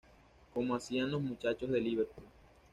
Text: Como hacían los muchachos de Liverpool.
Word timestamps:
Como 0.55 0.73
hacían 0.73 1.11
los 1.11 1.21
muchachos 1.21 1.69
de 1.69 1.79
Liverpool. 1.79 2.25